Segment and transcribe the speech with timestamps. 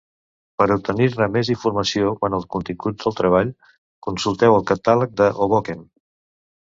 [0.61, 3.53] Per obtenir-ne més informació quant al contingut del treball,
[4.09, 5.85] consulteu el "catàleg de Hoboken".